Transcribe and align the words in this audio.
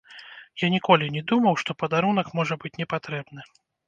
Я 0.61 0.67
ніколі 0.75 1.09
не 1.17 1.21
думаў, 1.31 1.59
што 1.63 1.75
падарунак 1.81 2.31
можа 2.39 2.57
быць 2.65 2.73
не 2.81 2.87
патрэбны. 2.95 3.41